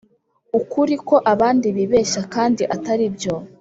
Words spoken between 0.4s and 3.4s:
ukuri ko abandi bibeshya kandi ataribyo